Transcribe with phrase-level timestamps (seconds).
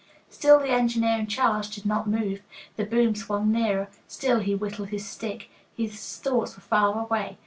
[0.31, 2.41] Still the engineer in charge did not move.
[2.75, 3.87] The boom swung nearer.
[4.07, 5.51] Still he whittled at his stick.
[5.77, 7.37] His thoughts were far away.